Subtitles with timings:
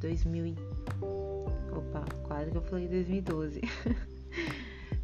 [0.00, 0.56] 2000 e...
[1.72, 3.60] Opa, quase que eu falei 2012.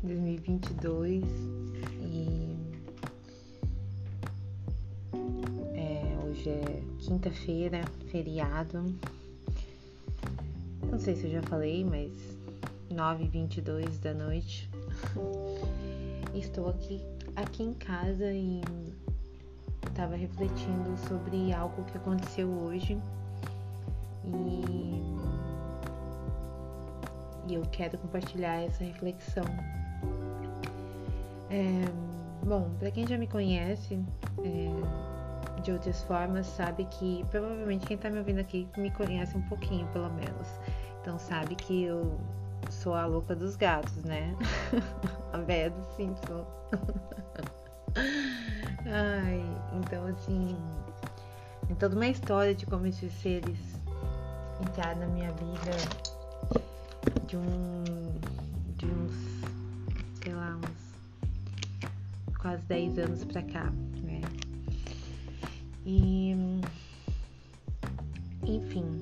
[0.03, 1.25] 2022
[2.03, 2.57] e
[5.75, 8.85] é, hoje é quinta-feira, feriado.
[10.91, 12.13] Não sei se eu já falei, mas
[12.90, 14.71] 9h22 da noite.
[16.35, 17.00] Estou aqui,
[17.36, 18.61] aqui em casa e
[19.86, 23.00] estava refletindo sobre algo que aconteceu hoje
[24.27, 25.17] e,
[27.49, 29.45] e eu quero compartilhar essa reflexão.
[31.50, 31.85] É,
[32.45, 34.00] bom, para quem já me conhece
[34.42, 39.42] é, de outras formas, sabe que provavelmente quem está me ouvindo aqui me conhece um
[39.42, 40.48] pouquinho, pelo menos.
[41.00, 42.19] Então sabe que eu
[42.70, 44.34] sou a louca dos gatos, né?
[45.33, 46.47] a véia do Simpson.
[48.86, 49.42] Ai,
[49.75, 50.56] então assim,
[51.66, 53.83] tem toda uma história de como esses seres
[54.60, 55.72] entraram na minha vida
[57.27, 57.84] de um
[58.77, 59.14] de uns,
[60.22, 60.94] sei lá, uns
[62.38, 63.70] quase 10 anos pra cá,
[64.02, 64.20] né?
[65.86, 66.34] E
[68.47, 69.00] enfim,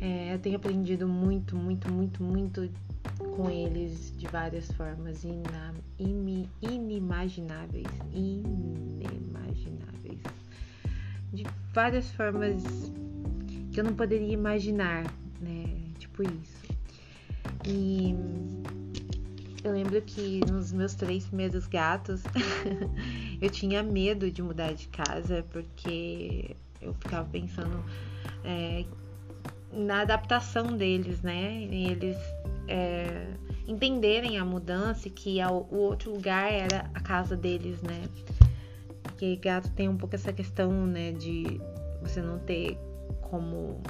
[0.00, 2.70] é, eu tenho aprendido muito, muito, muito, muito
[3.36, 10.20] com eles de várias formas ina, in, inimagináveis, inimagináveis,
[11.32, 12.62] de várias formas
[13.76, 15.04] que eu não poderia imaginar,
[15.38, 15.66] né?
[15.98, 16.64] Tipo isso.
[17.66, 18.16] E
[19.62, 22.22] eu lembro que nos meus três primeiros gatos
[23.38, 27.84] eu tinha medo de mudar de casa porque eu ficava pensando
[28.44, 28.86] é,
[29.70, 31.68] na adaptação deles, né?
[31.70, 32.16] E eles
[32.66, 33.26] é,
[33.68, 38.04] entenderem a mudança e que o outro lugar era a casa deles, né?
[39.02, 41.60] Porque gato tem um pouco essa questão, né, de
[42.00, 42.78] você não ter
[43.30, 43.80] como.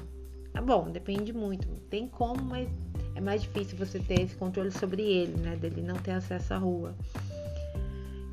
[0.54, 1.68] Ah, bom, depende muito.
[1.90, 2.68] Tem como, mas
[3.14, 5.56] é mais difícil você ter esse controle sobre ele, né?
[5.56, 6.94] Dele não ter acesso à rua.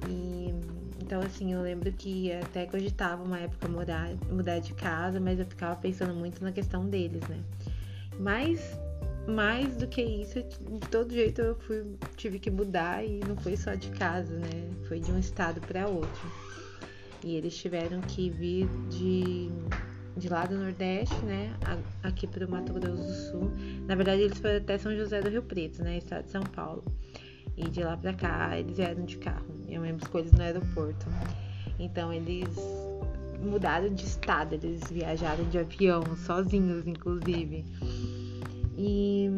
[0.09, 0.53] E
[1.01, 5.45] então, assim, eu lembro que até cogitava uma época mudar, mudar de casa, mas eu
[5.45, 7.39] ficava pensando muito na questão deles, né?
[8.19, 8.77] Mas
[9.27, 11.85] mais do que isso, de todo jeito eu fui,
[12.15, 14.69] tive que mudar e não foi só de casa, né?
[14.87, 16.31] Foi de um estado para outro.
[17.23, 19.49] E eles tiveram que vir de,
[20.15, 21.53] de lá do Nordeste, né?
[22.03, 23.51] Aqui para o Mato Grosso do Sul.
[23.87, 25.97] Na verdade, eles foram até São José do Rio Preto, né?
[25.97, 26.83] Estado de São Paulo.
[27.57, 29.45] E de lá para cá, eles vieram de carro.
[29.67, 31.05] Eu lembro com eles no aeroporto.
[31.79, 32.49] Então, eles
[33.41, 37.65] mudaram de estado, eles viajaram de avião, sozinhos, inclusive.
[38.77, 39.29] E,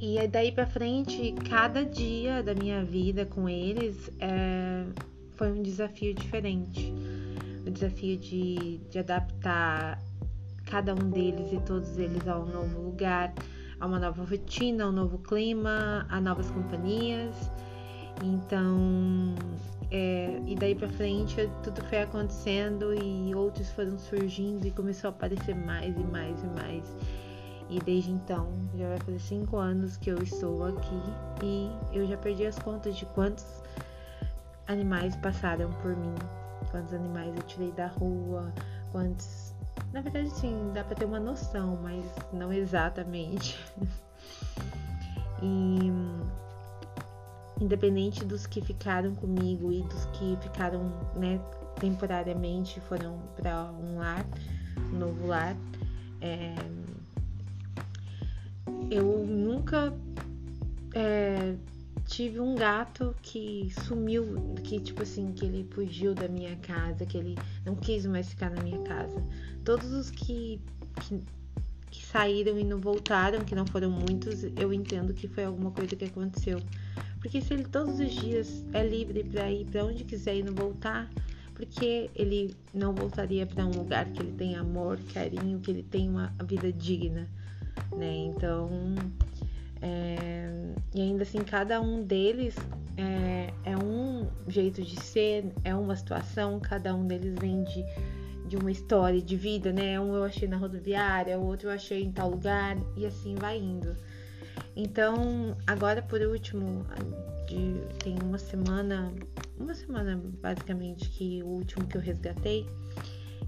[0.00, 4.84] e daí pra frente, cada dia da minha vida com eles é,
[5.36, 6.92] foi um desafio diferente.
[7.68, 10.02] O desafio de, de adaptar
[10.64, 13.34] cada um deles e todos eles a um novo lugar,
[13.78, 17.34] a uma nova rotina, a um novo clima, a novas companhias.
[18.24, 19.34] Então,
[19.90, 25.10] é, e daí pra frente tudo foi acontecendo e outros foram surgindo e começou a
[25.10, 26.96] aparecer mais e mais e mais.
[27.68, 31.02] E desde então, já vai fazer cinco anos que eu estou aqui
[31.42, 33.62] e eu já perdi as contas de quantos
[34.66, 36.14] animais passaram por mim,
[36.70, 38.52] quantos animais eu tirei da rua,
[38.92, 39.54] quantos.
[39.92, 43.58] Na verdade, sim, dá para ter uma noção, mas não exatamente.
[45.42, 45.90] e
[47.60, 51.40] independente dos que ficaram comigo e dos que ficaram, né,
[51.80, 54.24] temporariamente, foram para um lar,
[54.92, 55.56] um novo lar.
[56.20, 56.54] É,
[58.90, 59.92] eu nunca
[60.94, 61.54] é,
[62.08, 67.18] tive um gato que sumiu, que tipo assim, que ele fugiu da minha casa, que
[67.18, 69.22] ele não quis mais ficar na minha casa.
[69.62, 70.58] Todos os que,
[71.02, 71.22] que,
[71.90, 75.94] que saíram e não voltaram, que não foram muitos, eu entendo que foi alguma coisa
[75.94, 76.60] que aconteceu.
[77.20, 80.54] Porque se ele todos os dias é livre para ir para onde quiser e não
[80.54, 81.10] voltar,
[81.54, 86.08] porque ele não voltaria para um lugar que ele tem amor, carinho, que ele tem
[86.08, 87.28] uma vida digna?
[87.96, 88.14] né?
[88.26, 88.68] Então,
[89.80, 90.50] é,
[90.94, 92.56] e ainda assim, cada um deles
[92.96, 97.84] é, é, um jeito de ser, é uma situação, cada um deles vem de,
[98.48, 100.00] de uma história de vida, né?
[100.00, 103.58] Um eu achei na rodoviária, o outro eu achei em tal lugar, e assim vai
[103.58, 103.96] indo.
[104.74, 106.84] Então, agora por último,
[107.46, 109.12] de, tem uma semana,
[109.58, 112.66] uma semana basicamente, que o último que eu resgatei,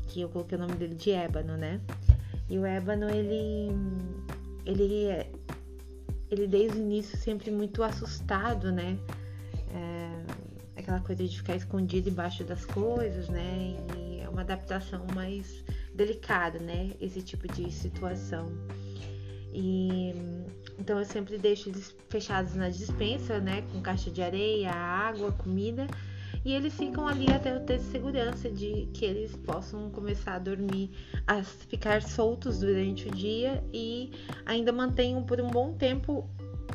[0.07, 1.81] que eu coloquei o nome dele de Ébano, né?
[2.51, 3.71] E o ébano, ele,
[4.67, 5.25] ele,
[6.31, 8.99] ele desde o início sempre muito assustado, né?
[9.73, 13.77] É, aquela coisa de ficar escondido embaixo das coisas, né?
[13.97, 16.93] E é uma adaptação mais delicada, né?
[17.01, 18.53] Esse tipo de situação.
[19.53, 20.15] E
[20.79, 25.87] então eu sempre deixo eles fechados na dispensa, né, com caixa de areia, água, comida,
[26.45, 30.91] e eles ficam ali até eu ter segurança de que eles possam começar a dormir,
[31.27, 34.11] a ficar soltos durante o dia e
[34.47, 36.29] ainda mantenham por um bom tempo,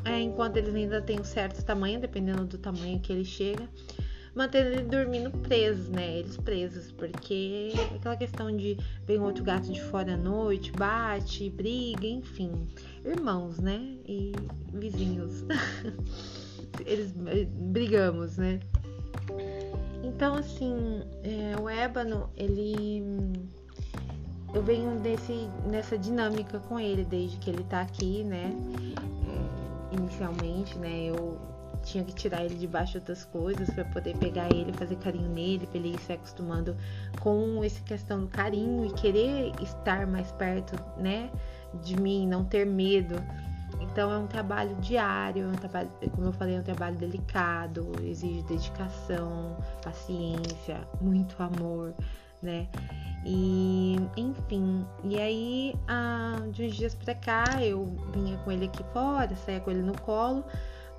[0.04, 3.70] é, enquanto eles ainda têm um certo tamanho, dependendo do tamanho que ele chega
[4.36, 6.20] manter ele dormindo presos, né?
[6.20, 8.78] Eles presos, porque aquela questão de
[9.08, 12.68] vem outro gato de fora à noite, bate, briga, enfim.
[13.04, 13.80] Irmãos, né?
[14.06, 14.34] E
[14.74, 15.46] vizinhos.
[16.86, 18.60] Eles eh, brigamos, né?
[20.04, 23.04] Então, assim, é, o ébano, ele.
[24.54, 28.56] Eu venho desse, nessa dinâmica com ele desde que ele tá aqui, né?
[29.92, 31.08] Inicialmente, né?
[31.10, 31.38] Eu
[31.86, 35.68] tinha que tirar ele debaixo de outras coisas para poder pegar ele, fazer carinho nele,
[35.68, 36.76] para ele ir se acostumando
[37.20, 41.30] com essa questão do carinho e querer estar mais perto, né,
[41.84, 43.16] de mim, não ter medo.
[43.96, 47.94] Então é um trabalho diário, é um trabalho, como eu falei, é um trabalho delicado,
[48.04, 51.94] exige dedicação, paciência, muito amor,
[52.44, 52.68] né?
[53.26, 58.84] E enfim, e aí ah, de uns dias pra cá eu vinha com ele aqui
[58.92, 60.44] fora, saía com ele no colo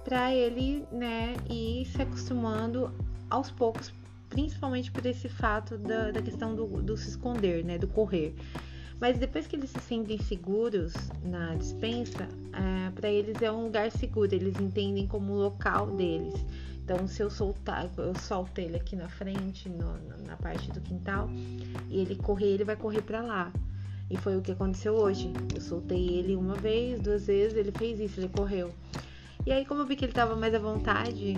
[0.02, 2.94] para ele, né, ir se acostumando
[3.28, 3.92] aos poucos,
[4.30, 8.34] principalmente por esse fato da, da questão do, do se esconder, né, do correr.
[9.00, 13.90] Mas depois que eles se sentem seguros na dispensa, é, para eles é um lugar
[13.90, 16.34] seguro, eles entendem como local deles.
[16.82, 21.28] Então, se eu soltar, eu solto ele aqui na frente, no, na parte do quintal,
[21.90, 23.52] e ele correr, ele vai correr para lá.
[24.08, 25.32] E foi o que aconteceu hoje.
[25.54, 28.72] Eu soltei ele uma vez, duas vezes, ele fez isso, ele correu.
[29.44, 31.36] E aí, como eu vi que ele tava mais à vontade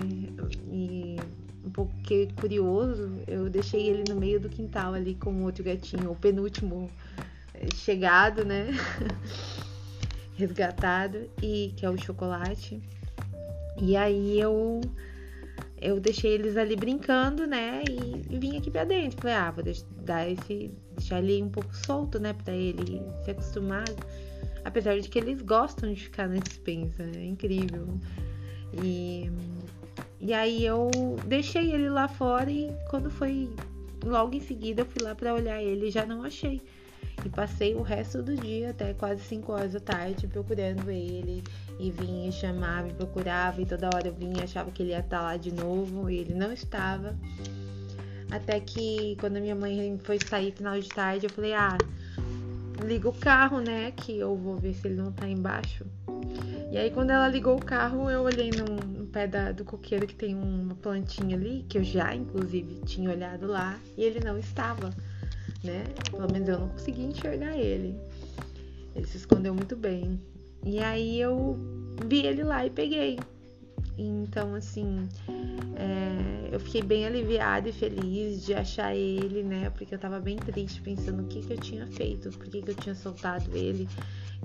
[0.71, 1.17] e
[1.65, 1.93] um pouco
[2.39, 6.89] curioso, eu deixei ele no meio do quintal ali com outro gatinho, o penúltimo
[7.75, 8.67] chegado, né?
[10.35, 12.81] Resgatado, e que é o chocolate.
[13.81, 14.81] E aí eu
[15.81, 17.83] eu deixei eles ali brincando, né?
[17.89, 19.21] E, e vim aqui pra dentro.
[19.21, 19.63] Falei, ah, vou
[20.01, 20.71] dar esse.
[20.95, 22.33] deixar ele um pouco solto, né?
[22.33, 23.85] Pra ele se acostumar.
[24.65, 27.87] Apesar de que eles gostam de ficar na dispensa, é incrível.
[28.83, 29.31] E,
[30.19, 30.91] e aí eu
[31.25, 33.49] deixei ele lá fora e quando foi
[34.03, 36.61] logo em seguida eu fui lá para olhar ele e já não achei.
[37.25, 41.43] E passei o resto do dia, até quase 5 horas da tarde, procurando ele.
[41.79, 43.61] E vinha, chamava e procurava.
[43.61, 46.09] E toda hora eu vinha, achava que ele ia estar lá de novo.
[46.09, 47.15] E ele não estava.
[48.31, 51.77] Até que quando minha mãe foi sair final de tarde, eu falei: Ah,
[52.85, 53.91] liga o carro, né?
[53.91, 55.85] Que eu vou ver se ele não tá embaixo.
[56.71, 60.05] E aí, quando ela ligou o carro, eu olhei no, no pé da, do coqueiro
[60.05, 64.37] que tem uma plantinha ali, que eu já, inclusive, tinha olhado lá, e ele não
[64.37, 64.91] estava,
[65.63, 65.83] né?
[66.11, 67.99] Pelo menos eu não consegui enxergar ele.
[68.95, 70.19] Ele se escondeu muito bem.
[70.65, 71.57] E aí eu
[72.05, 73.19] vi ele lá e peguei.
[73.97, 75.09] Então, assim,
[75.75, 79.69] é, eu fiquei bem aliviada e feliz de achar ele, né?
[79.71, 82.71] Porque eu tava bem triste pensando o que, que eu tinha feito, por que, que
[82.71, 83.87] eu tinha soltado ele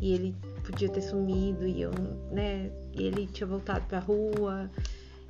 [0.01, 0.35] e ele
[0.65, 1.93] podia ter sumido e eu,
[2.33, 2.71] né?
[2.93, 4.69] E ele tinha voltado pra rua.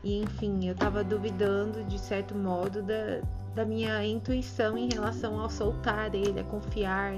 [0.02, 3.20] E enfim, eu tava duvidando de certo modo da,
[3.54, 7.14] da minha intuição em relação ao soltar ele, a confiar,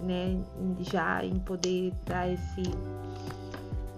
[0.00, 0.38] né?
[0.80, 2.62] Já em poder dar esse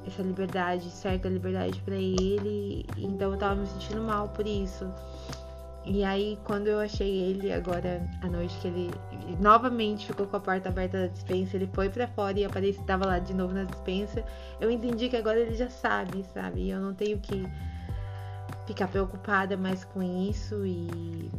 [0.07, 4.91] essa liberdade, certa liberdade para ele, então eu tava me sentindo mal por isso.
[5.85, 8.91] E aí, quando eu achei ele agora à noite, que ele
[9.41, 13.07] novamente ficou com a porta aberta da dispensa, ele foi para fora e apareceu, tava
[13.07, 14.23] lá de novo na dispensa,
[14.61, 16.63] eu entendi que agora ele já sabe, sabe?
[16.63, 17.47] E eu não tenho que
[18.67, 21.31] ficar preocupada mais com isso e, e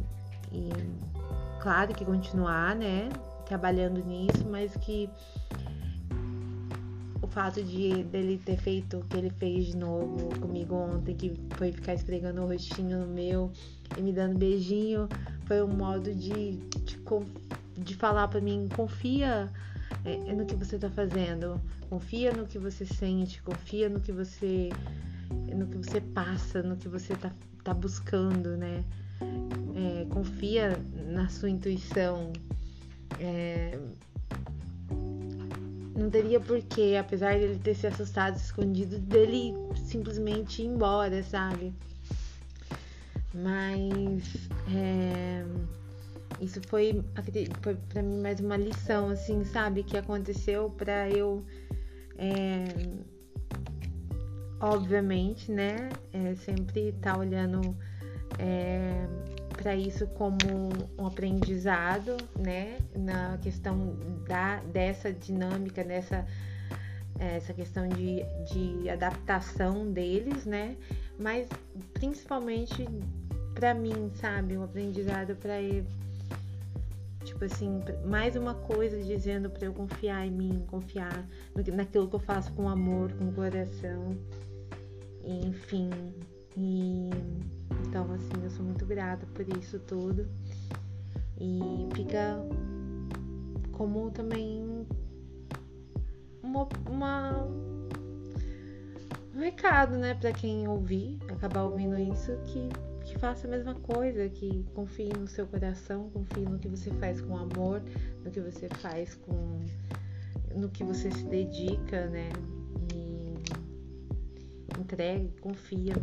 [1.62, 3.08] claro que continuar, né?
[3.46, 5.08] Trabalhando nisso, mas que
[7.32, 11.72] fato de dele ter feito o que ele fez de novo comigo ontem, que foi
[11.72, 13.50] ficar esfregando o rostinho no meu
[13.96, 15.08] e me dando beijinho,
[15.46, 16.98] foi um modo de, de,
[17.78, 19.50] de falar para mim, confia
[20.04, 24.68] é, no que você tá fazendo, confia no que você sente, confia no que você
[25.56, 27.32] no que você passa, no que você tá,
[27.64, 28.84] tá buscando, né?
[29.74, 32.32] É, confia na sua intuição.
[33.18, 33.78] É,
[35.94, 41.72] não teria porquê, apesar dele ter se assustado, escondido, dele simplesmente ir embora, sabe?
[43.34, 45.44] Mas é,
[46.40, 47.02] isso foi,
[47.62, 49.82] foi para mim mais uma lição, assim, sabe?
[49.82, 51.44] Que aconteceu para eu,
[52.18, 52.64] é,
[54.60, 55.88] obviamente, né?
[56.12, 57.76] É, sempre tá olhando
[58.38, 59.06] é,
[59.62, 60.36] para isso como
[60.98, 66.26] um aprendizado, né, na questão da dessa dinâmica, dessa
[67.18, 70.76] essa questão de, de adaptação deles, né?
[71.20, 71.48] Mas
[71.94, 72.88] principalmente
[73.54, 74.56] para mim, sabe?
[74.56, 75.54] Um aprendizado para.
[77.24, 81.24] Tipo assim, mais uma coisa dizendo para eu confiar em mim, confiar
[81.72, 84.16] naquilo que eu faço com amor, com coração.
[85.24, 85.88] Enfim.
[86.56, 87.10] E
[87.92, 90.26] então assim, eu sou muito grata por isso tudo.
[91.38, 92.38] E fica
[93.72, 94.86] como também
[96.42, 97.46] uma, uma
[99.34, 102.70] um recado, né, para quem ouvir, acabar ouvindo isso, que,
[103.04, 107.20] que faça a mesma coisa, que confie no seu coração, confie no que você faz
[107.20, 107.82] com amor,
[108.24, 109.60] no que você faz com
[110.56, 112.30] no que você se dedica, né?
[112.94, 113.34] E
[114.80, 115.94] entregue, confia.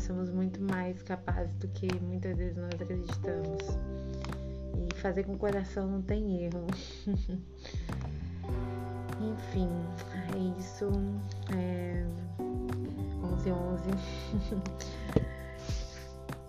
[0.00, 3.60] Nós somos muito mais capazes do que muitas vezes nós acreditamos.
[4.74, 6.66] E fazer com o coração não tem erro.
[9.20, 9.68] Enfim,
[10.32, 10.90] é isso.
[11.54, 12.02] É
[13.22, 13.90] 11 11.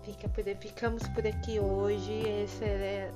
[0.02, 2.26] Fica por, ficamos por aqui hoje.
[2.26, 3.10] Essa era,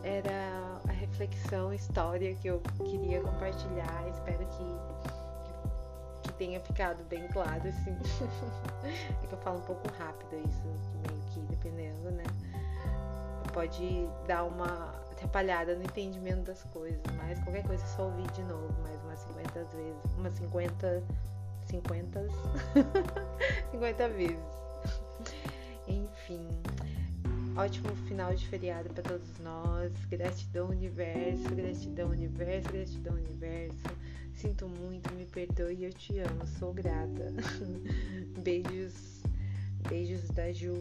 [0.87, 4.07] a reflexão, história que eu queria compartilhar.
[4.11, 5.16] Espero que
[6.39, 7.97] tenha ficado bem claro, assim.
[9.23, 10.67] é que eu falo um pouco rápido isso,
[11.07, 12.25] meio que dependendo, né?
[13.53, 18.43] Pode dar uma atrapalhada no entendimento das coisas, mas qualquer coisa é só ouvir de
[18.43, 20.15] novo mais umas 50 vezes.
[20.19, 21.03] Umas 50.
[21.67, 22.27] 50.
[23.73, 24.37] 50 vezes.
[25.89, 26.49] Enfim.
[27.57, 29.93] Ótimo final de feriado para todos nós.
[30.11, 31.55] Gratidão, universo.
[31.55, 32.69] Gratidão, universo.
[32.71, 33.89] Gratidão, universo.
[34.37, 36.47] Sinto muito, me perdoe, eu te amo.
[36.59, 37.33] Sou grata.
[38.45, 39.23] Beijos.
[39.89, 40.75] Beijos da Ju.